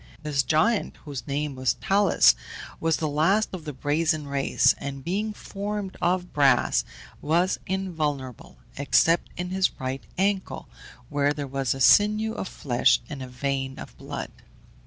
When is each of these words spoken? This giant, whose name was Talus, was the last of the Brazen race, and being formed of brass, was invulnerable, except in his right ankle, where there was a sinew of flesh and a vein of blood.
This 0.23 0.41
giant, 0.41 0.97
whose 1.05 1.27
name 1.27 1.53
was 1.53 1.75
Talus, 1.75 2.33
was 2.79 2.97
the 2.97 3.07
last 3.07 3.49
of 3.53 3.65
the 3.65 3.71
Brazen 3.71 4.25
race, 4.27 4.73
and 4.79 5.03
being 5.03 5.31
formed 5.31 5.95
of 6.01 6.33
brass, 6.33 6.83
was 7.21 7.59
invulnerable, 7.67 8.57
except 8.77 9.29
in 9.37 9.51
his 9.51 9.79
right 9.79 10.03
ankle, 10.17 10.67
where 11.09 11.33
there 11.33 11.45
was 11.45 11.75
a 11.75 11.79
sinew 11.79 12.33
of 12.33 12.47
flesh 12.47 12.99
and 13.09 13.21
a 13.21 13.27
vein 13.27 13.77
of 13.77 13.95
blood. 13.95 14.31